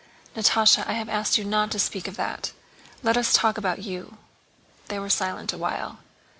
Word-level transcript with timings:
"Natásha, 0.35 0.83
I 0.87 0.93
have 0.93 1.09
asked 1.09 1.37
you 1.37 1.43
not 1.43 1.69
to 1.69 1.77
speak 1.77 2.07
of 2.07 2.15
that. 2.15 2.53
Let 3.03 3.17
us 3.17 3.33
talk 3.33 3.55
about 3.59 3.83
you." 3.83 4.17
They 4.87 4.97
were 4.97 5.11
silent 5.11 5.53
awhile. 5.53 5.99